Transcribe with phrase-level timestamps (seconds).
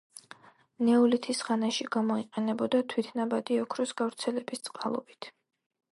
[0.87, 5.33] ნეოლითის ხანაში გამოიყენებდა, თვითნაბადი ოქროს გავრცელების წყალობით.